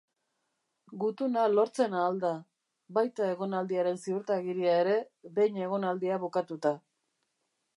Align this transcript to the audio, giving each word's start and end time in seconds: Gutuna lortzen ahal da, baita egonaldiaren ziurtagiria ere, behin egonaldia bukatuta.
Gutuna 1.01 1.41
lortzen 1.57 1.93
ahal 2.03 2.17
da, 2.23 2.31
baita 2.99 3.27
egonaldiaren 3.33 4.01
ziurtagiria 4.07 4.73
ere, 4.85 4.97
behin 5.37 5.61
egonaldia 5.67 6.19
bukatuta. 6.25 6.75